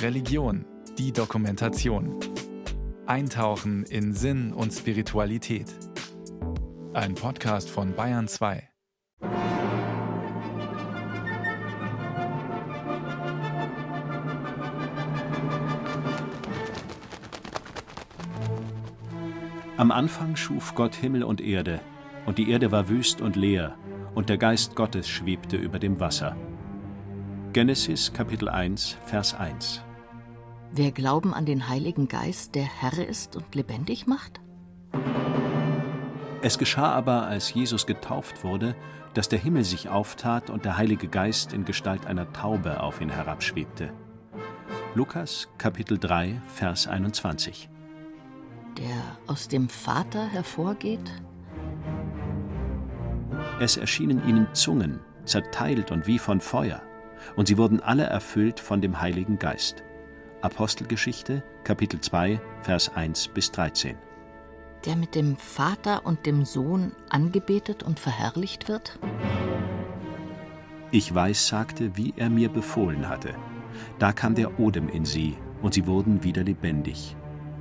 [0.00, 0.64] Religion,
[0.98, 2.18] die Dokumentation.
[3.06, 5.66] Eintauchen in Sinn und Spiritualität.
[6.92, 8.68] Ein Podcast von Bayern 2.
[19.76, 21.80] Am Anfang schuf Gott Himmel und Erde,
[22.26, 23.76] und die Erde war wüst und leer,
[24.14, 26.36] und der Geist Gottes schwebte über dem Wasser.
[27.52, 29.82] Genesis Kapitel 1, Vers 1
[30.70, 34.40] Wer Glauben an den Heiligen Geist, der Herr ist und lebendig macht?
[36.40, 38.74] Es geschah aber, als Jesus getauft wurde,
[39.12, 43.10] dass der Himmel sich auftat und der Heilige Geist in Gestalt einer Taube auf ihn
[43.10, 43.92] herabschwebte.
[44.94, 47.68] Lukas Kapitel 3, Vers 21
[48.78, 51.12] Der aus dem Vater hervorgeht?
[53.60, 56.80] Es erschienen ihnen Zungen, zerteilt und wie von Feuer,
[57.36, 59.84] und sie wurden alle erfüllt von dem Heiligen Geist.
[60.40, 63.96] Apostelgeschichte, Kapitel 2, Vers 1 bis 13.
[64.84, 68.98] Der mit dem Vater und dem Sohn angebetet und verherrlicht wird?
[70.90, 73.34] Ich weiß, sagte, wie er mir befohlen hatte.
[73.98, 77.16] Da kam der Odem in sie, und sie wurden wieder lebendig.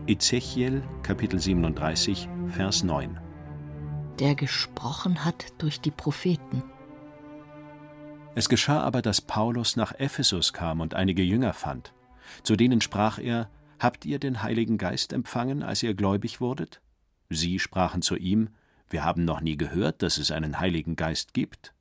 [0.07, 3.19] Ezechiel, Kapitel 37, Vers 9.
[4.19, 6.63] Der gesprochen hat durch die Propheten.
[8.33, 11.93] Es geschah aber, dass Paulus nach Ephesus kam und einige Jünger fand.
[12.43, 16.81] Zu denen sprach er: Habt ihr den Heiligen Geist empfangen, als ihr gläubig wurdet?
[17.29, 18.49] Sie sprachen zu ihm:
[18.89, 21.73] Wir haben noch nie gehört, dass es einen Heiligen Geist gibt.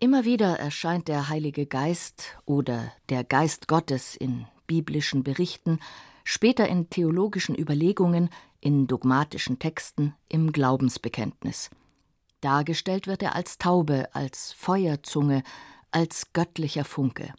[0.00, 5.80] Immer wieder erscheint der Heilige Geist oder der Geist Gottes in biblischen Berichten,
[6.24, 11.70] später in theologischen Überlegungen, in dogmatischen Texten, im Glaubensbekenntnis.
[12.40, 15.42] Dargestellt wird er als Taube, als Feuerzunge,
[15.90, 17.34] als göttlicher Funke.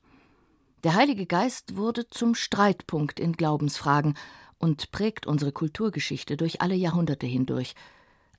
[0.84, 4.18] Der Heilige Geist wurde zum Streitpunkt in Glaubensfragen
[4.60, 7.76] und prägt unsere Kulturgeschichte durch alle Jahrhunderte hindurch.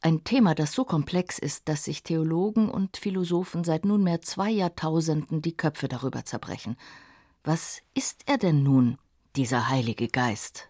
[0.00, 5.42] Ein Thema, das so komplex ist, dass sich Theologen und Philosophen seit nunmehr zwei Jahrtausenden
[5.42, 6.76] die Köpfe darüber zerbrechen.
[7.44, 8.96] Was ist er denn nun,
[9.36, 10.69] dieser Heilige Geist?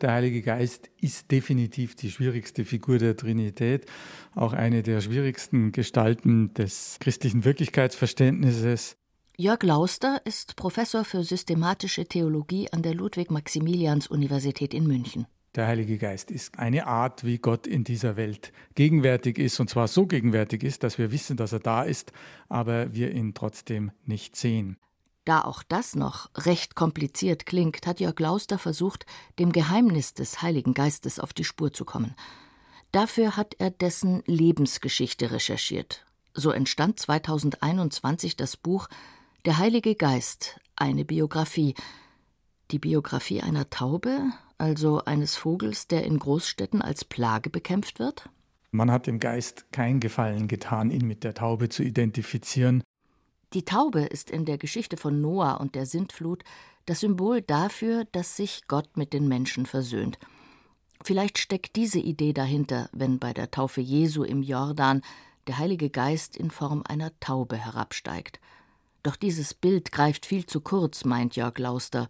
[0.00, 3.86] Der Heilige Geist ist definitiv die schwierigste Figur der Trinität,
[4.34, 8.96] auch eine der schwierigsten Gestalten des christlichen Wirklichkeitsverständnisses.
[9.36, 15.26] Jörg Lauster ist Professor für systematische Theologie an der Ludwig-Maximilians-Universität in München.
[15.56, 19.88] Der Heilige Geist ist eine Art, wie Gott in dieser Welt gegenwärtig ist, und zwar
[19.88, 22.12] so gegenwärtig ist, dass wir wissen, dass er da ist,
[22.48, 24.76] aber wir ihn trotzdem nicht sehen.
[25.28, 29.04] Da auch das noch recht kompliziert klingt, hat Jörg Lauster versucht,
[29.38, 32.14] dem Geheimnis des Heiligen Geistes auf die Spur zu kommen.
[32.92, 36.06] Dafür hat er dessen Lebensgeschichte recherchiert.
[36.32, 38.88] So entstand 2021 das Buch
[39.44, 41.74] Der Heilige Geist, eine Biografie.
[42.70, 48.30] Die Biografie einer Taube, also eines Vogels, der in Großstädten als Plage bekämpft wird?
[48.70, 52.82] Man hat dem Geist keinen Gefallen getan, ihn mit der Taube zu identifizieren.
[53.54, 56.44] Die Taube ist in der Geschichte von Noah und der Sintflut
[56.84, 60.18] das Symbol dafür, dass sich Gott mit den Menschen versöhnt.
[61.02, 65.00] Vielleicht steckt diese Idee dahinter, wenn bei der Taufe Jesu im Jordan
[65.46, 68.38] der Heilige Geist in Form einer Taube herabsteigt.
[69.02, 72.08] Doch dieses Bild greift viel zu kurz, meint Jörg Lauster,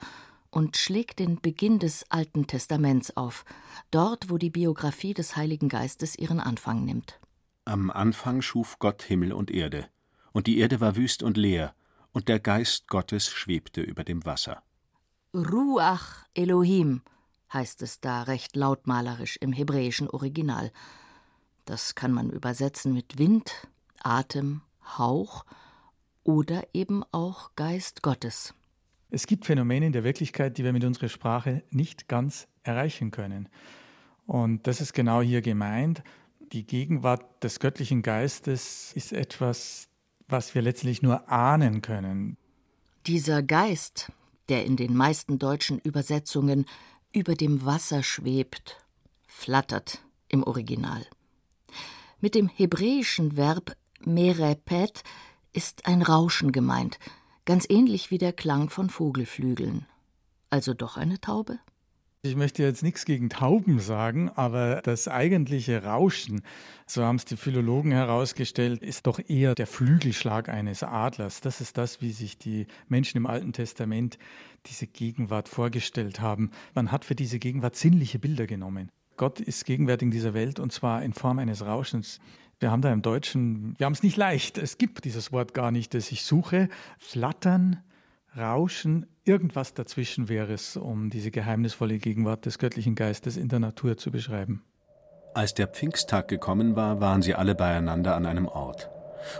[0.50, 3.44] und schlägt den Beginn des Alten Testaments auf,
[3.90, 7.20] dort, wo die Biografie des Heiligen Geistes ihren Anfang nimmt.
[7.64, 9.88] Am Anfang schuf Gott Himmel und Erde
[10.32, 11.74] und die Erde war wüst und leer,
[12.12, 14.62] und der Geist Gottes schwebte über dem Wasser.
[15.34, 17.02] Ruach Elohim
[17.52, 20.72] heißt es da recht lautmalerisch im hebräischen Original.
[21.64, 23.68] Das kann man übersetzen mit Wind,
[24.02, 24.62] Atem,
[24.96, 25.44] Hauch
[26.24, 28.54] oder eben auch Geist Gottes.
[29.10, 33.48] Es gibt Phänomene in der Wirklichkeit, die wir mit unserer Sprache nicht ganz erreichen können.
[34.26, 36.02] Und das ist genau hier gemeint.
[36.52, 39.87] Die Gegenwart des göttlichen Geistes ist etwas,
[40.28, 42.36] was wir letztlich nur ahnen können.
[43.06, 44.12] Dieser Geist,
[44.48, 46.66] der in den meisten deutschen Übersetzungen
[47.12, 48.76] über dem Wasser schwebt,
[49.26, 51.06] flattert im Original.
[52.20, 55.02] Mit dem hebräischen Verb merepet
[55.52, 56.98] ist ein Rauschen gemeint,
[57.44, 59.86] ganz ähnlich wie der Klang von Vogelflügeln.
[60.50, 61.58] Also doch eine Taube?
[62.28, 66.42] Ich möchte jetzt nichts gegen Tauben sagen, aber das eigentliche Rauschen,
[66.86, 71.40] so haben es die Philologen herausgestellt, ist doch eher der Flügelschlag eines Adlers.
[71.40, 74.18] Das ist das, wie sich die Menschen im Alten Testament
[74.66, 76.50] diese Gegenwart vorgestellt haben.
[76.74, 78.90] Man hat für diese Gegenwart sinnliche Bilder genommen.
[79.16, 82.20] Gott ist gegenwärtig in dieser Welt und zwar in Form eines Rauschens.
[82.60, 84.58] Wir haben da im Deutschen, wir haben es nicht leicht.
[84.58, 86.68] Es gibt dieses Wort gar nicht, das ich suche.
[86.98, 87.82] Flattern,
[88.36, 93.96] Rauschen, irgendwas dazwischen wäre es, um diese geheimnisvolle Gegenwart des göttlichen Geistes in der Natur
[93.96, 94.62] zu beschreiben.
[95.34, 98.90] Als der Pfingsttag gekommen war, waren sie alle beieinander an einem Ort.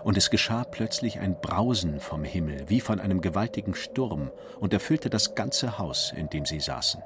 [0.04, 5.10] Und es geschah plötzlich ein Brausen vom Himmel, wie von einem gewaltigen Sturm, und erfüllte
[5.10, 7.02] das ganze Haus, in dem sie saßen.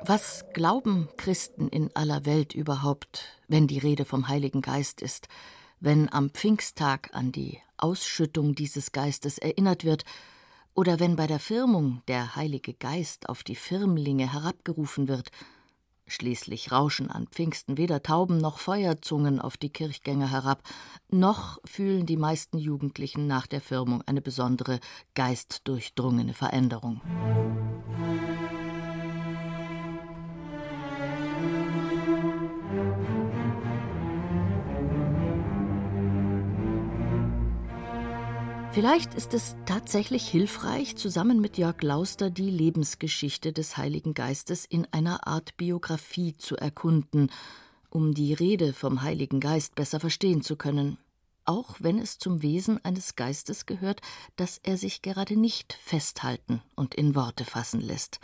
[0.00, 5.28] Was glauben Christen in aller Welt überhaupt, wenn die Rede vom Heiligen Geist ist,
[5.80, 10.04] wenn am Pfingsttag an die Ausschüttung dieses Geistes erinnert wird,
[10.74, 15.30] oder wenn bei der Firmung der Heilige Geist auf die Firmlinge herabgerufen wird,
[16.06, 20.62] Schließlich rauschen an Pfingsten weder Tauben noch Feuerzungen auf die Kirchgänger herab,
[21.10, 24.80] noch fühlen die meisten Jugendlichen nach der Firmung eine besondere
[25.14, 27.00] geistdurchdrungene Veränderung.
[38.74, 44.84] Vielleicht ist es tatsächlich hilfreich, zusammen mit Jörg Lauster die Lebensgeschichte des Heiligen Geistes in
[44.90, 47.30] einer Art Biografie zu erkunden,
[47.88, 50.98] um die Rede vom Heiligen Geist besser verstehen zu können,
[51.44, 54.00] auch wenn es zum Wesen eines Geistes gehört,
[54.34, 58.18] dass er sich gerade nicht festhalten und in Worte fassen lässt.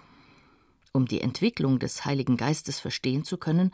[0.93, 3.71] Um die Entwicklung des Heiligen Geistes verstehen zu können,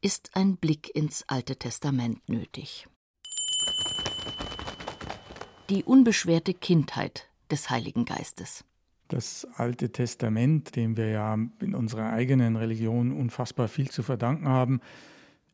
[0.00, 2.86] ist ein Blick ins Alte Testament nötig
[5.72, 8.62] die unbeschwerte Kindheit des Heiligen Geistes.
[9.08, 14.80] Das Alte Testament, dem wir ja in unserer eigenen Religion unfassbar viel zu verdanken haben,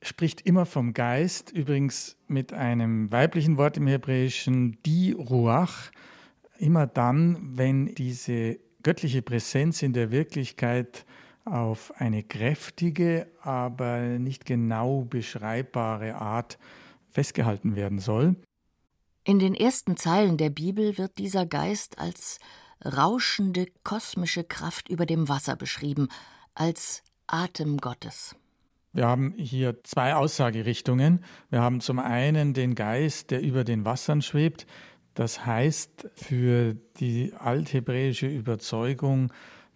[0.03, 5.93] spricht immer vom Geist, übrigens mit einem weiblichen Wort im Hebräischen, die Ruach,
[6.59, 11.07] immer dann, wenn diese göttliche Präsenz in der Wirklichkeit
[11.45, 16.59] auf eine kräftige, aber nicht genau beschreibbare Art
[17.09, 18.35] festgehalten werden soll.
[19.29, 22.39] In den ersten Zeilen der Bibel wird dieser Geist als
[22.83, 26.09] rauschende kosmische Kraft über dem Wasser beschrieben,
[26.55, 28.37] als Atem Gottes.
[28.95, 31.23] Wir haben hier zwei Aussagerichtungen.
[31.51, 34.67] Wir haben zum einen den Geist, der über den Wassern schwebt.
[35.13, 39.31] Das heißt, für die althebräische Überzeugung,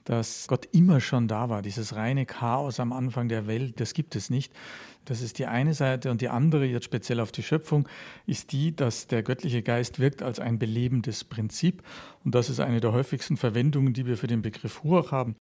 [0.04, 4.16] dass Gott immer schon da war, dieses reine Chaos am Anfang der Welt, das gibt
[4.16, 4.54] es nicht.
[5.04, 6.10] Das ist die eine Seite.
[6.10, 7.88] Und die andere, jetzt speziell auf die Schöpfung,
[8.26, 11.82] ist die, dass der göttliche Geist wirkt als ein belebendes Prinzip.
[12.24, 15.36] Und das ist eine der häufigsten Verwendungen, die wir für den Begriff Ruach haben.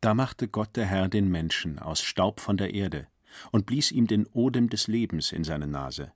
[0.00, 3.06] Da machte Gott der Herr den Menschen aus Staub von der Erde
[3.50, 6.12] und blies ihm den Odem des Lebens in seine Nase.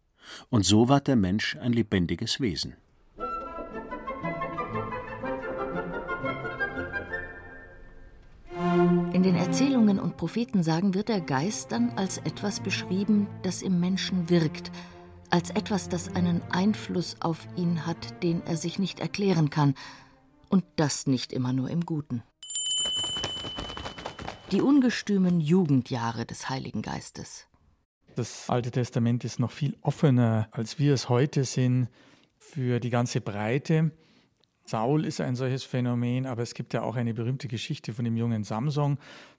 [0.48, 2.76] Und so ward der Mensch ein lebendiges Wesen.
[9.30, 14.72] Den Erzählungen und Prophetensagen wird der Geist dann als etwas beschrieben, das im Menschen wirkt,
[15.30, 19.76] als etwas, das einen Einfluss auf ihn hat, den er sich nicht erklären kann,
[20.48, 22.24] und das nicht immer nur im Guten.
[24.50, 27.46] Die ungestümen Jugendjahre des Heiligen Geistes.
[28.16, 31.86] Das Alte Testament ist noch viel offener, als wir es heute sind,
[32.36, 33.92] für die ganze Breite
[34.64, 38.16] Saul ist ein solches Phänomen, aber es gibt ja auch eine berühmte Geschichte von dem
[38.16, 38.98] jungen Samson,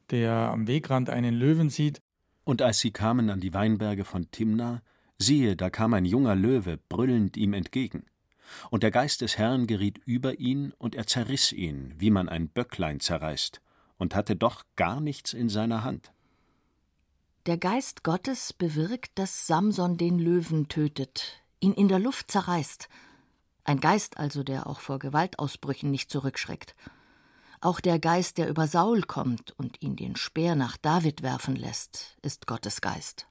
[0.10, 2.02] der am Wegrand einen Löwen sieht.
[2.44, 4.82] Und als sie kamen an die Weinberge von Timna,
[5.18, 8.06] siehe, da kam ein junger Löwe brüllend ihm entgegen.
[8.70, 12.50] Und der Geist des Herrn geriet über ihn, und er zerriss ihn, wie man ein
[12.50, 13.62] Böcklein zerreißt,
[13.98, 16.12] und hatte doch gar nichts in seiner Hand.
[17.46, 22.90] Der Geist Gottes bewirkt, dass Samson den Löwen tötet, ihn in der Luft zerreißt
[23.64, 26.76] ein Geist also, der auch vor Gewaltausbrüchen nicht zurückschreckt.
[27.60, 32.18] Auch der Geist, der über Saul kommt und ihn den Speer nach David werfen lässt,
[32.24, 33.28] ist Gottes Geist.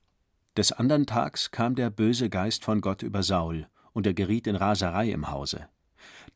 [0.57, 4.57] Des andern Tags kam der böse Geist von Gott über Saul, und er geriet in
[4.57, 5.69] Raserei im Hause.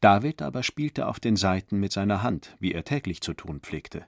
[0.01, 4.07] David aber spielte auf den Saiten mit seiner Hand, wie er täglich zu tun pflegte.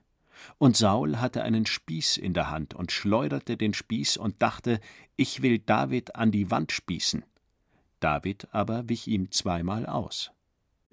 [0.58, 4.80] Und Saul hatte einen Spieß in der Hand und schleuderte den Spieß und dachte,
[5.16, 7.24] ich will David an die Wand spießen.
[8.00, 10.30] David aber wich ihm zweimal aus.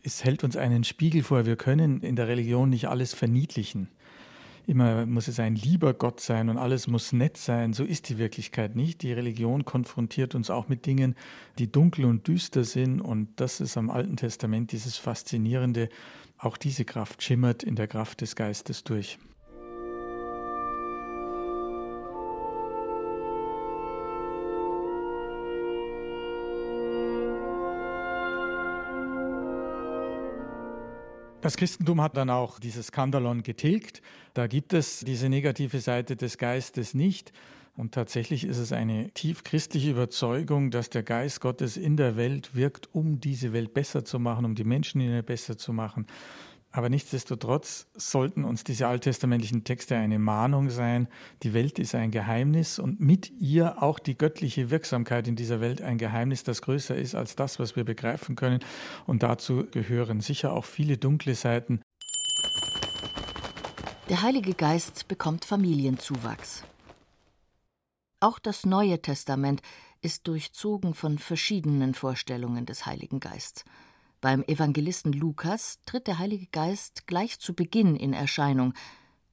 [0.02, 3.90] Es hält uns einen Spiegel vor, wir können in der Religion nicht alles verniedlichen.
[4.66, 7.74] Immer muss es ein lieber Gott sein und alles muss nett sein.
[7.74, 9.02] So ist die Wirklichkeit nicht.
[9.02, 11.16] Die Religion konfrontiert uns auch mit Dingen,
[11.60, 13.02] die dunkel und düster sind.
[13.02, 15.90] Und das ist am Alten Testament dieses Faszinierende.
[16.38, 19.20] Auch diese Kraft schimmert in der Kraft des Geistes durch.
[31.44, 34.02] Das Christentum hat dann auch dieses Skandalon getilgt.
[34.34, 37.34] Da gibt es diese negative Seite des Geistes nicht.
[37.76, 42.56] Und tatsächlich ist es eine tief christliche Überzeugung, dass der Geist Gottes in der Welt
[42.56, 46.08] wirkt, um diese Welt besser zu machen, um die Menschen in ihr besser zu machen.
[46.76, 51.08] Aber nichtsdestotrotz sollten uns diese alttestamentlichen Texte eine Mahnung sein.
[51.44, 55.84] Die Welt ist ein Geheimnis und mit ihr auch die göttliche Wirksamkeit in dieser Welt
[55.84, 58.60] ein Geheimnis, das größer ist als das, was wir begreifen können.
[59.06, 61.80] Und dazu gehören sicher auch viele dunkle Seiten.
[64.10, 66.64] Der Heilige Geist bekommt Familienzuwachs.
[68.20, 69.62] Auch das Neue Testament
[70.02, 73.64] ist durchzogen von verschiedenen Vorstellungen des Heiligen Geistes.
[74.24, 78.74] Beim Evangelisten Lukas tritt der Heilige Geist gleich zu Beginn in Erscheinung.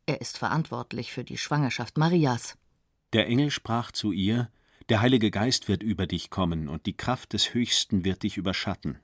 [0.07, 2.59] Er ist verantwortlich für die Schwangerschaft Marias.
[3.13, 4.51] Der Engel sprach zu ihr:
[4.89, 8.99] Der Heilige Geist wird über dich kommen, und die Kraft des Höchsten wird dich überschatten.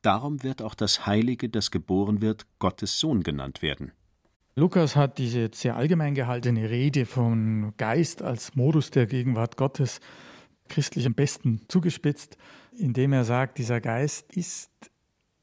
[0.00, 3.92] Darum wird auch das Heilige, das geboren wird, Gottes Sohn genannt werden.
[4.56, 10.00] Lukas hat diese sehr allgemein gehaltene Rede vom Geist als Modus der Gegenwart Gottes
[10.70, 12.38] christlich am besten zugespitzt,
[12.78, 14.90] indem er sagt, dieser Geist ist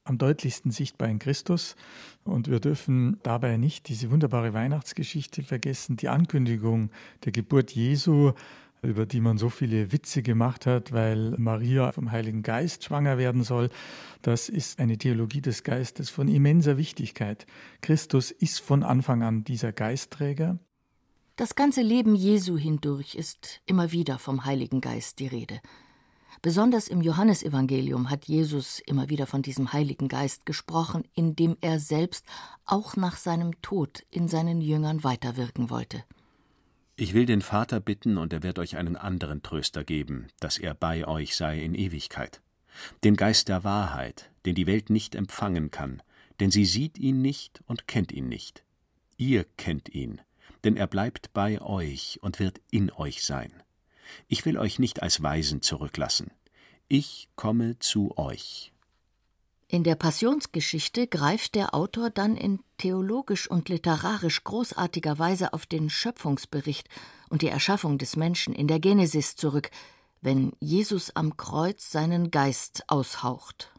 [0.06, 1.76] am deutlichsten sichtbar in Christus.
[2.24, 6.90] Und wir dürfen dabei nicht diese wunderbare Weihnachtsgeschichte vergessen, die Ankündigung
[7.24, 8.32] der Geburt Jesu,
[8.82, 13.42] über die man so viele Witze gemacht hat, weil Maria vom Heiligen Geist schwanger werden
[13.42, 13.68] soll.
[14.22, 17.46] Das ist eine Theologie des Geistes von immenser Wichtigkeit.
[17.80, 20.58] Christus ist von Anfang an dieser Geistträger.
[21.36, 25.60] Das ganze Leben Jesu hindurch ist immer wieder vom Heiligen Geist die Rede.
[26.46, 32.24] Besonders im Johannesevangelium hat Jesus immer wieder von diesem Heiligen Geist gesprochen, indem er selbst
[32.64, 36.04] auch nach seinem Tod in seinen Jüngern weiterwirken wollte.
[36.94, 40.74] Ich will den Vater bitten, und er wird euch einen anderen Tröster geben, dass er
[40.74, 42.40] bei euch sei in Ewigkeit.
[43.02, 46.00] Den Geist der Wahrheit, den die Welt nicht empfangen kann,
[46.38, 48.62] denn sie sieht ihn nicht und kennt ihn nicht.
[49.16, 50.20] Ihr kennt ihn,
[50.62, 53.52] denn er bleibt bei euch und wird in euch sein.
[54.28, 56.30] Ich will euch nicht als Weisen zurücklassen.
[56.88, 58.72] Ich komme zu euch.
[59.68, 65.90] In der Passionsgeschichte greift der Autor dann in theologisch und literarisch großartiger Weise auf den
[65.90, 66.88] Schöpfungsbericht
[67.28, 69.70] und die Erschaffung des Menschen in der Genesis zurück,
[70.20, 73.72] wenn Jesus am Kreuz seinen Geist aushaucht.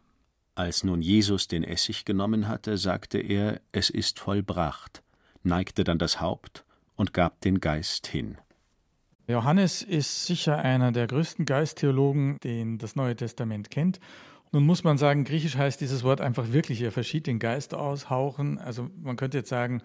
[0.56, 5.04] Als nun Jesus den Essig genommen hatte, sagte er, es ist vollbracht,
[5.44, 6.66] neigte dann das Haupt
[6.96, 8.38] und gab den Geist hin.
[9.28, 14.00] Johannes ist sicher einer der größten Geisttheologen, den das Neue Testament kennt.
[14.54, 18.58] Nun muss man sagen, griechisch heißt dieses Wort einfach wirklich, er verschiebt den Geist aushauchen.
[18.58, 19.82] Also man könnte jetzt sagen,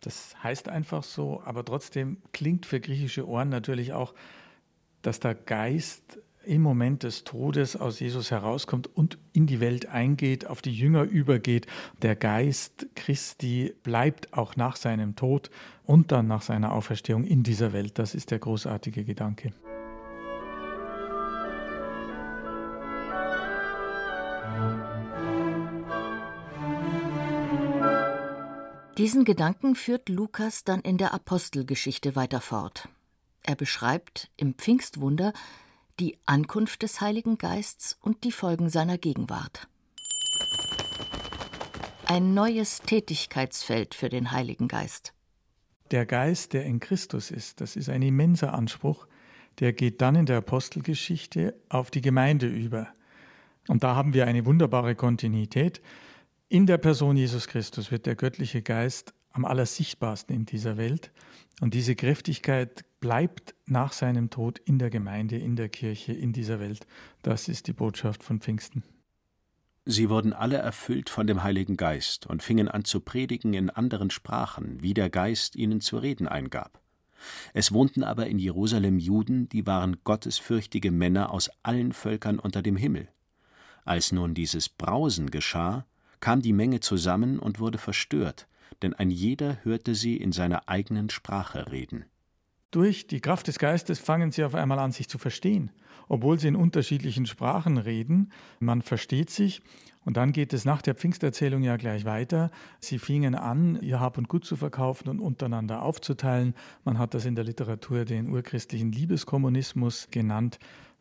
[0.00, 4.14] das heißt einfach so, aber trotzdem klingt für griechische Ohren natürlich auch,
[5.02, 10.46] dass der Geist im Moment des Todes aus Jesus herauskommt und in die Welt eingeht,
[10.46, 11.66] auf die Jünger übergeht.
[12.02, 15.50] Der Geist Christi bleibt auch nach seinem Tod
[15.86, 17.98] und dann nach seiner Auferstehung in dieser Welt.
[17.98, 19.52] Das ist der großartige Gedanke.
[28.98, 32.88] Diesen Gedanken führt Lukas dann in der Apostelgeschichte weiter fort.
[33.42, 35.34] Er beschreibt im Pfingstwunder
[36.00, 39.68] die Ankunft des Heiligen Geists und die Folgen seiner Gegenwart.
[42.06, 45.15] Ein neues Tätigkeitsfeld für den Heiligen Geist.
[45.90, 49.06] Der Geist, der in Christus ist, das ist ein immenser Anspruch,
[49.60, 52.88] der geht dann in der Apostelgeschichte auf die Gemeinde über.
[53.68, 55.80] Und da haben wir eine wunderbare Kontinuität.
[56.48, 61.12] In der Person Jesus Christus wird der göttliche Geist am allersichtbarsten in dieser Welt.
[61.60, 66.60] Und diese Kräftigkeit bleibt nach seinem Tod in der Gemeinde, in der Kirche, in dieser
[66.60, 66.86] Welt.
[67.22, 68.82] Das ist die Botschaft von Pfingsten.
[69.88, 74.10] Sie wurden alle erfüllt von dem Heiligen Geist und fingen an zu predigen in anderen
[74.10, 76.80] Sprachen, wie der Geist ihnen zu reden eingab.
[77.54, 82.76] Es wohnten aber in Jerusalem Juden, die waren gottesfürchtige Männer aus allen Völkern unter dem
[82.76, 83.08] Himmel.
[83.84, 85.86] Als nun dieses Brausen geschah,
[86.18, 88.48] kam die Menge zusammen und wurde verstört,
[88.82, 92.06] denn ein jeder hörte sie in seiner eigenen Sprache reden.
[92.70, 95.70] Durch die Kraft des Geistes fangen sie auf einmal an, sich zu verstehen,
[96.08, 98.32] obwohl sie in unterschiedlichen Sprachen reden.
[98.58, 99.62] Man versteht sich
[100.06, 102.50] und dann geht es nach der Pfingsterzählung ja gleich weiter.
[102.78, 106.54] Sie fingen an, ihr Hab und Gut zu verkaufen und untereinander aufzuteilen.
[106.84, 110.58] Man hat das in der Literatur den urchristlichen Liebeskommunismus genannt.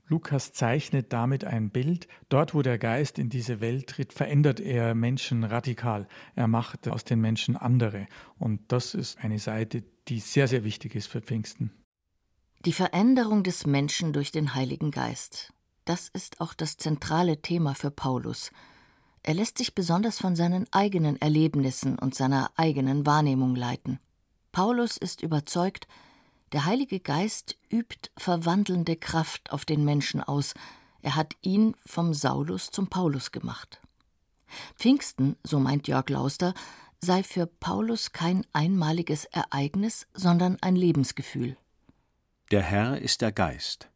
[0.08, 2.08] Lukas zeichnet damit ein Bild.
[2.30, 6.08] Dort, wo der Geist in diese Welt tritt, verändert er Menschen radikal.
[6.36, 8.08] Er macht aus den Menschen andere.
[8.38, 11.72] Und das ist eine Seite, die sehr, sehr wichtig ist für Pfingsten.
[12.66, 15.54] Die Veränderung des Menschen durch den Heiligen Geist.
[15.86, 18.52] Das ist auch das zentrale Thema für Paulus.
[19.22, 24.00] Er lässt sich besonders von seinen eigenen Erlebnissen und seiner eigenen Wahrnehmung leiten.
[24.52, 25.88] Paulus ist überzeugt,
[26.52, 30.54] Der Heilige Geist übt verwandelnde Kraft auf den Menschen aus.
[31.02, 33.82] Er hat ihn vom Saulus zum Paulus gemacht.
[34.76, 36.54] Pfingsten, so meint Jörg Lauster,
[37.00, 41.58] sei für Paulus kein einmaliges Ereignis, sondern ein Lebensgefühl.
[42.52, 43.90] Der Herr ist der Geist.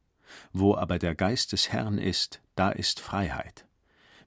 [0.53, 3.65] Wo aber der Geist des Herrn ist, da ist Freiheit.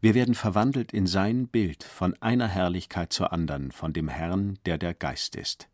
[0.00, 4.78] Wir werden verwandelt in sein Bild von einer Herrlichkeit zur anderen, von dem Herrn, der
[4.78, 5.68] der Geist ist.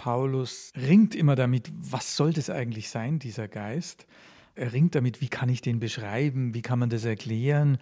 [0.00, 4.06] Paulus ringt immer damit, was soll das eigentlich sein, dieser Geist?
[4.54, 7.76] Er ringt damit, wie kann ich den beschreiben, wie kann man das erklären?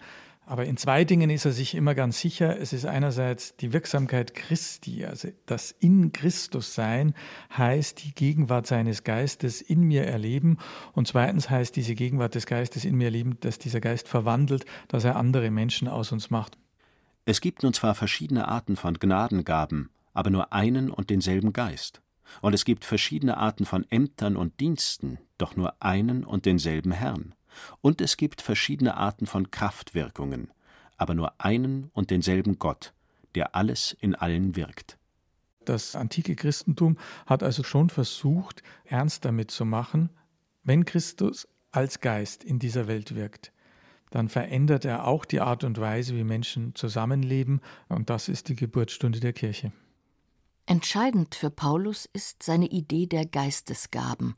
[0.45, 2.59] Aber in zwei Dingen ist er sich immer ganz sicher.
[2.59, 7.13] Es ist einerseits die Wirksamkeit Christi, also das in Christus sein
[7.57, 10.57] heißt die Gegenwart seines Geistes in mir erleben.
[10.91, 15.05] Und zweitens heißt diese Gegenwart des Geistes in mir erleben, dass dieser Geist verwandelt, dass
[15.05, 16.57] er andere Menschen aus uns macht.
[17.23, 22.01] Es gibt nun zwar verschiedene Arten von Gnadengaben, aber nur einen und denselben Geist.
[22.41, 27.35] Und es gibt verschiedene Arten von Ämtern und Diensten, doch nur einen und denselben Herrn.
[27.81, 30.51] Und es gibt verschiedene Arten von Kraftwirkungen,
[30.97, 32.93] aber nur einen und denselben Gott,
[33.35, 34.97] der alles in allen wirkt.
[35.65, 40.09] Das antike Christentum hat also schon versucht, ernst damit zu machen,
[40.63, 43.51] wenn Christus als Geist in dieser Welt wirkt,
[44.09, 48.55] dann verändert er auch die Art und Weise, wie Menschen zusammenleben, und das ist die
[48.55, 49.71] Geburtsstunde der Kirche.
[50.69, 54.35] Entscheidend für Paulus ist seine Idee der Geistesgaben,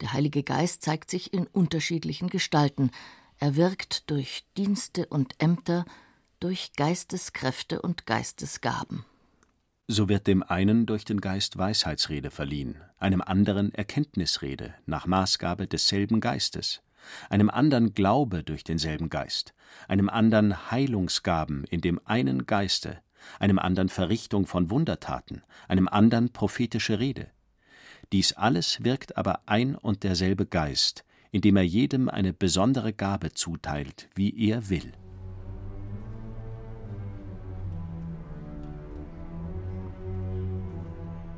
[0.00, 2.90] der Heilige Geist zeigt sich in unterschiedlichen Gestalten.
[3.38, 5.84] Er wirkt durch Dienste und Ämter,
[6.40, 9.04] durch Geisteskräfte und Geistesgaben.
[9.86, 16.20] So wird dem einen durch den Geist Weisheitsrede verliehen, einem anderen Erkenntnisrede nach Maßgabe desselben
[16.20, 16.82] Geistes,
[17.28, 19.54] einem anderen Glaube durch denselben Geist,
[19.86, 23.02] einem anderen Heilungsgaben in dem einen Geiste,
[23.38, 27.30] einem anderen Verrichtung von Wundertaten, einem anderen prophetische Rede,
[28.12, 34.10] dies alles wirkt aber ein und derselbe Geist, indem er jedem eine besondere Gabe zuteilt,
[34.14, 34.92] wie er will.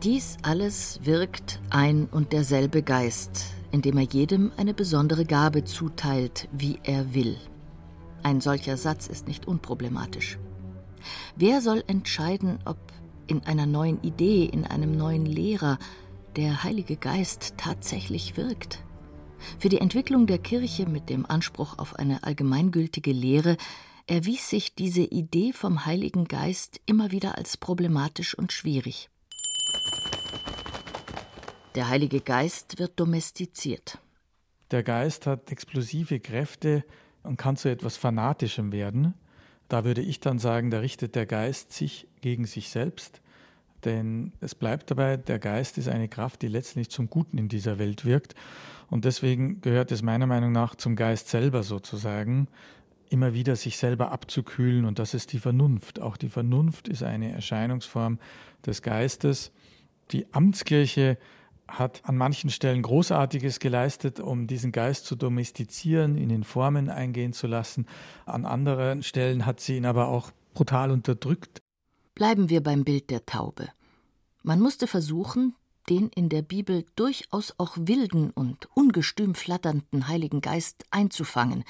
[0.03, 6.81] Dies alles wirkt ein und derselbe Geist, indem er jedem eine besondere Gabe zuteilt, wie
[6.83, 7.37] er will.
[8.25, 10.39] Ein solcher Satz ist nicht unproblematisch.
[11.37, 12.79] Wer soll entscheiden, ob
[13.27, 15.79] in einer neuen Idee, in einem neuen Lehrer,
[16.37, 18.81] der Heilige Geist tatsächlich wirkt.
[19.59, 23.57] Für die Entwicklung der Kirche mit dem Anspruch auf eine allgemeingültige Lehre
[24.07, 29.09] erwies sich diese Idee vom Heiligen Geist immer wieder als problematisch und schwierig.
[31.75, 33.99] Der Heilige Geist wird domestiziert.
[34.71, 36.85] Der Geist hat explosive Kräfte
[37.23, 39.15] und kann zu etwas Fanatischem werden.
[39.69, 43.21] Da würde ich dann sagen, da richtet der Geist sich gegen sich selbst
[43.85, 47.79] denn es bleibt dabei, der Geist ist eine Kraft, die letztlich zum Guten in dieser
[47.79, 48.35] Welt wirkt.
[48.91, 52.49] Und deswegen gehört es meiner Meinung nach zum Geist selber sozusagen,
[53.11, 54.85] immer wieder sich selber abzukühlen.
[54.85, 56.01] Und das ist die Vernunft.
[56.01, 58.19] Auch die Vernunft ist eine Erscheinungsform
[58.65, 59.53] des Geistes.
[60.11, 61.19] Die Amtskirche
[61.69, 67.33] hat an manchen Stellen Großartiges geleistet, um diesen Geist zu domestizieren, ihn in Formen eingehen
[67.33, 67.87] zu lassen.
[68.27, 71.63] An anderen Stellen hat sie ihn aber auch brutal unterdrückt.
[72.15, 73.69] Bleiben wir beim Bild der Taube.
[74.43, 75.55] Man musste versuchen,
[75.89, 81.65] den in der Bibel durchaus auch wilden und ungestüm flatternden Heiligen Geist einzufangen,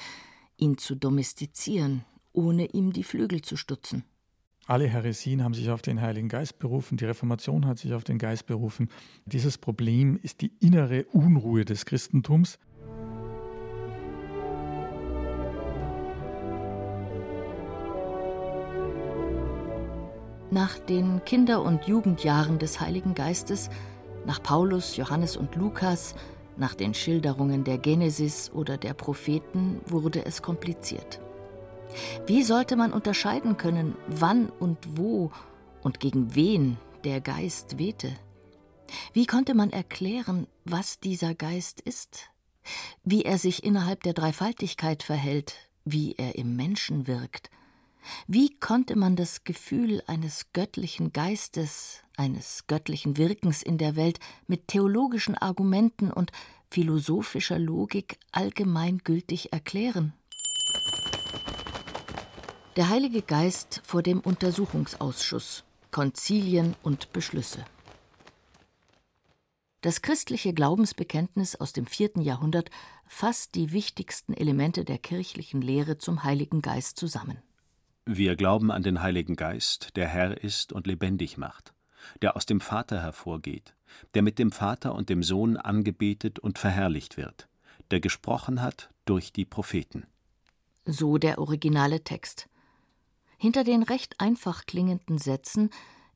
[0.57, 4.03] ihn zu domestizieren, ohne ihm die Flügel zu stutzen.
[4.67, 8.17] Alle Heresien haben sich auf den Heiligen Geist berufen, die Reformation hat sich auf den
[8.17, 8.89] Geist berufen.
[9.27, 12.57] Dieses Problem ist die innere Unruhe des Christentums.
[20.49, 23.69] Nach den Kinder- und Jugendjahren des Heiligen Geistes,
[24.25, 26.15] nach Paulus, Johannes und Lukas,
[26.57, 31.19] nach den Schilderungen der Genesis oder der Propheten wurde es kompliziert.
[32.27, 35.31] Wie sollte man unterscheiden können, wann und wo
[35.81, 38.11] und gegen wen der Geist wehte?
[39.13, 42.29] Wie konnte man erklären, was dieser Geist ist?
[43.03, 47.49] Wie er sich innerhalb der Dreifaltigkeit verhält, wie er im Menschen wirkt–
[48.27, 54.67] wie konnte man das Gefühl eines göttlichen Geistes, eines göttlichen Wirkens in der Welt mit
[54.67, 56.31] theologischen Argumenten und
[56.69, 60.13] philosophischer Logik allgemeingültig erklären?
[62.75, 67.63] Der Heilige Geist vor dem Untersuchungsausschuss, Konzilien und Beschlüsse.
[69.79, 72.69] Das christliche Glaubensbekenntnis aus dem vierten Jahrhundert
[73.07, 77.37] fasst die wichtigsten Elemente der kirchlichen Lehre zum Heiligen Geist zusammen.
[78.05, 81.73] Wir glauben an den Heiligen Geist, der Herr ist und lebendig macht,
[82.21, 83.73] der aus dem Vater hervorgeht,
[84.15, 87.47] der mit dem Vater und dem Sohn angebetet und verherrlicht wird,
[87.91, 90.07] der gesprochen hat durch die Propheten.
[90.83, 92.49] So der originale Text.
[93.45, 95.69] Hinter den recht einfach klingenden Sätzen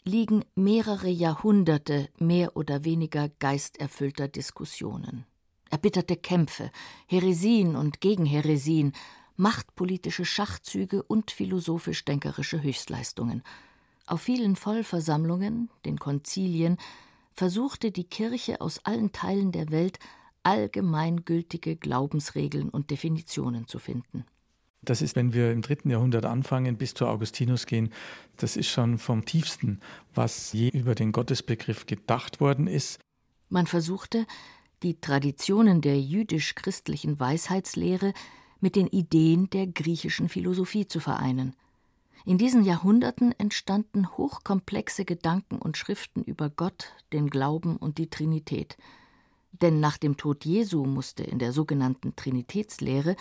[0.04, 5.28] liegen mehrere Jahrhunderte mehr oder weniger geisterfüllter Diskussionen.
[5.70, 6.72] Erbitterte Kämpfe,
[7.06, 8.94] Heresien und Gegenheresien,
[9.36, 13.44] machtpolitische Schachzüge und philosophisch-denkerische Höchstleistungen.
[14.08, 16.78] Auf vielen Vollversammlungen, den Konzilien,
[17.32, 20.00] versuchte die Kirche aus allen Teilen der Welt
[20.42, 24.26] allgemeingültige Glaubensregeln und Definitionen zu finden.
[24.82, 27.92] Das ist, wenn wir im dritten Jahrhundert anfangen, bis zu Augustinus gehen,
[28.38, 29.82] das ist schon vom tiefsten,
[30.16, 33.00] was je über den Gottesbegriff gedacht worden ist.
[33.50, 34.26] Man versuchte,
[34.84, 38.14] die Traditionen der jüdisch-christlichen Weisheitslehre
[38.62, 41.56] mit den Ideen der griechischen Philosophie zu vereinen.
[42.26, 48.78] In diesen Jahrhunderten entstanden hochkomplexe Gedanken und Schriften über Gott, den Glauben und die Trinität.
[49.52, 53.16] Denn nach dem Tod Jesu musste in der sogenannten Trinitätslehre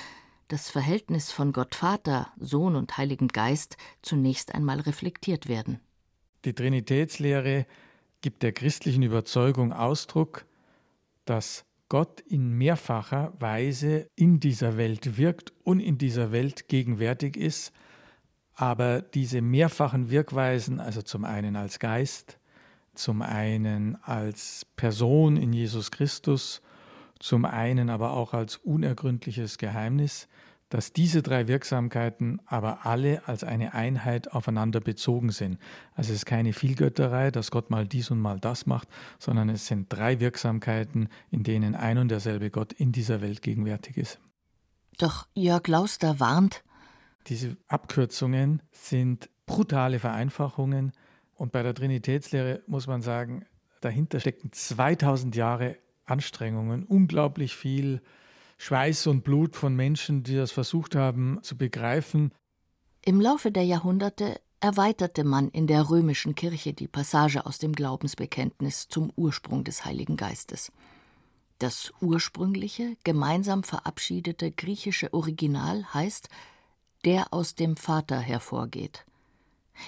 [0.49, 5.81] das Verhältnis von Gott Vater, Sohn und Heiligen Geist zunächst einmal reflektiert werden.
[6.45, 7.67] Die Trinitätslehre
[8.23, 10.47] gibt der christlichen Überzeugung Ausdruck,
[11.25, 17.73] dass Gott in mehrfacher Weise in dieser Welt wirkt und in dieser Welt gegenwärtig ist,
[18.55, 22.39] aber diese mehrfachen Wirkweisen, also zum einen als Geist,
[22.95, 26.61] zum einen als Person in Jesus Christus,
[27.21, 30.29] zum einen aber auch als unergründliches Geheimnis,
[30.69, 35.59] dass diese drei Wirksamkeiten aber alle als eine Einheit aufeinander bezogen sind.
[35.95, 39.67] Also es ist keine Vielgötterei, dass Gott mal dies und mal das macht, sondern es
[39.67, 44.21] sind drei Wirksamkeiten, in denen ein und derselbe Gott in dieser Welt gegenwärtig ist.
[44.99, 46.65] Doch Jörg Lauster warnt,
[47.29, 50.93] diese Abkürzungen sind brutale Vereinfachungen
[51.35, 53.45] und bei der Trinitätslehre muss man sagen,
[53.81, 58.01] dahinter stecken 2000 Jahre Anstrengungen, unglaublich viel
[58.59, 62.35] Schweiß und Blut von Menschen, die das versucht haben zu begreifen.
[63.05, 68.89] Im Laufe der Jahrhunderte erweiterte man in der römischen Kirche die Passage aus dem Glaubensbekenntnis
[68.89, 70.73] zum Ursprung des Heiligen Geistes.
[71.59, 76.29] Das ursprüngliche, gemeinsam verabschiedete griechische Original heißt
[77.05, 79.05] der aus dem Vater hervorgeht.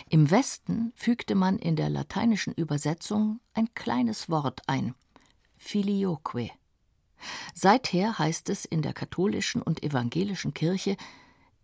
[0.09, 4.95] Im Westen fügte man in der lateinischen Übersetzung ein kleines Wort ein
[5.57, 6.51] Filioque.
[7.55, 10.97] Seither heißt es in der katholischen und evangelischen Kirche,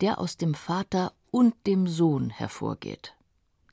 [0.01, 3.14] der aus dem Vater und dem Sohn hervorgeht.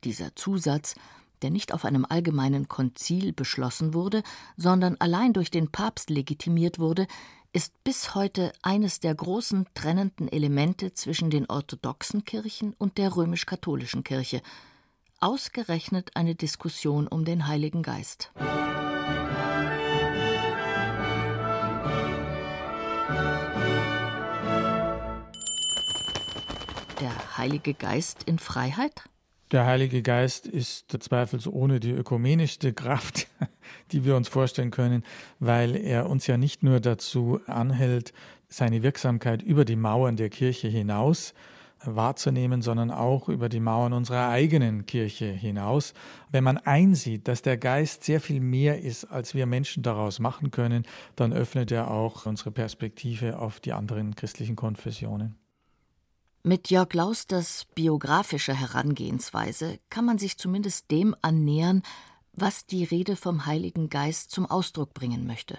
[0.04, 0.96] Dieser Zusatz,
[1.42, 4.24] der nicht auf einem allgemeinen Konzil beschlossen wurde,
[4.58, 7.08] sondern allein durch den Papst legitimiert wurde,
[7.52, 14.04] ist bis heute eines der großen trennenden Elemente zwischen den orthodoxen Kirchen und der römisch-katholischen
[14.04, 14.42] Kirche.
[15.20, 18.32] Ausgerechnet eine Diskussion um den Heiligen Geist.
[27.04, 29.04] Der Heilige Geist in Freiheit?
[29.52, 33.28] Der Heilige Geist ist zweifelsohne die ökumenischste Kraft,
[33.92, 35.04] die wir uns vorstellen können,
[35.38, 38.14] weil er uns ja nicht nur dazu anhält,
[38.48, 41.34] seine Wirksamkeit über die Mauern der Kirche hinaus
[41.84, 45.94] wahrzunehmen, sondern auch über die Mauern unserer eigenen Kirche hinaus.
[46.32, 50.52] Wenn man einsieht, dass der Geist sehr viel mehr ist, als wir Menschen daraus machen
[50.52, 50.86] können,
[51.18, 55.36] dann öffnet er auch unsere Perspektive auf die anderen christlichen Konfessionen.
[56.46, 61.84] Mit Jörg Lausters biografischer Herangehensweise kann man sich zumindest dem annähern,
[62.34, 65.58] was die Rede vom Heiligen Geist zum Ausdruck bringen möchte.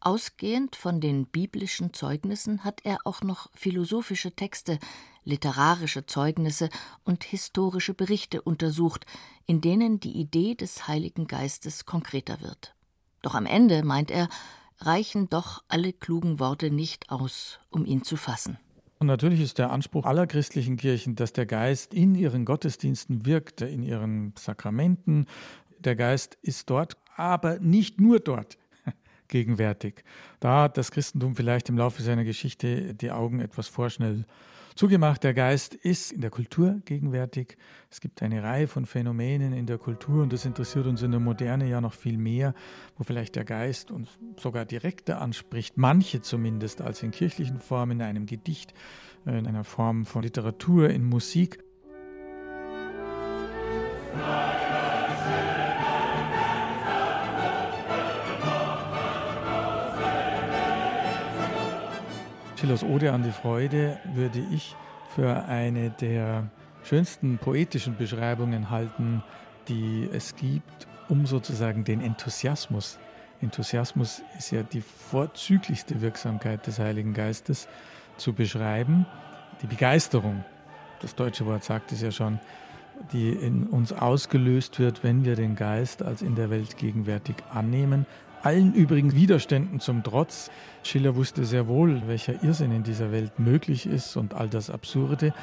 [0.00, 4.78] Ausgehend von den biblischen Zeugnissen hat er auch noch philosophische Texte,
[5.24, 6.70] literarische Zeugnisse
[7.04, 9.04] und historische Berichte untersucht,
[9.44, 12.74] in denen die Idee des Heiligen Geistes konkreter wird.
[13.20, 14.30] Doch am Ende, meint er,
[14.78, 18.58] reichen doch alle klugen Worte nicht aus, um ihn zu fassen.
[19.00, 23.62] Und natürlich ist der Anspruch aller christlichen Kirchen, dass der Geist in ihren Gottesdiensten wirkt,
[23.62, 25.24] in ihren Sakramenten.
[25.78, 28.58] Der Geist ist dort, aber nicht nur dort
[29.28, 30.04] gegenwärtig.
[30.38, 34.26] Da hat das Christentum vielleicht im Laufe seiner Geschichte die Augen etwas vorschnell
[34.74, 37.56] Zugemacht, der Geist ist in der Kultur gegenwärtig.
[37.90, 41.20] Es gibt eine Reihe von Phänomenen in der Kultur und das interessiert uns in der
[41.20, 42.54] Moderne ja noch viel mehr,
[42.96, 48.02] wo vielleicht der Geist uns sogar direkter anspricht, manche zumindest als in kirchlichen Formen, in
[48.02, 48.72] einem Gedicht,
[49.26, 51.62] in einer Form von Literatur, in Musik.
[62.70, 64.76] Schillers Ode an die Freude würde ich
[65.16, 66.44] für eine der
[66.84, 69.24] schönsten poetischen Beschreibungen halten
[69.66, 73.00] die es gibt, um sozusagen den Enthusiasmus,
[73.40, 77.66] Enthusiasmus ist ja die vorzüglichste Wirksamkeit des Heiligen Geistes,
[78.16, 79.04] zu beschreiben.
[79.62, 80.44] Die Begeisterung,
[81.00, 82.38] das deutsche Wort sagt es ja schon,
[83.12, 88.06] die in uns ausgelöst wird, wenn wir den Geist als in der Welt gegenwärtig annehmen.
[88.42, 90.50] Allen übrigen Widerständen zum Trotz.
[90.82, 95.34] Schiller wusste sehr wohl, welcher Irrsinn in dieser Welt möglich ist und all das Absurde.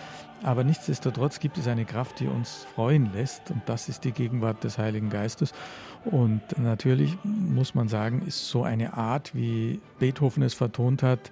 [0.42, 3.52] Aber nichtsdestotrotz gibt es eine Kraft, die uns freuen lässt.
[3.52, 5.54] Und das ist die Gegenwart des Heiligen Geistes.
[6.06, 11.32] Und natürlich muss man sagen, ist so eine Art, wie Beethoven es vertont hat,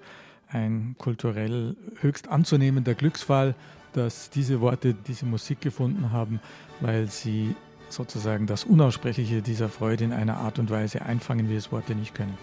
[0.49, 3.55] ein kulturell höchst anzunehmender Glücksfall,
[3.93, 6.39] dass diese Worte diese Musik gefunden haben,
[6.79, 7.55] weil sie
[7.89, 12.15] sozusagen das Unaussprechliche dieser Freude in einer Art und Weise einfangen, wie es Worte nicht
[12.15, 12.37] können.